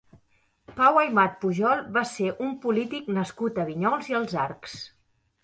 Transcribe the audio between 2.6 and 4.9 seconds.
polític nascut a Vinyols i els Arcs.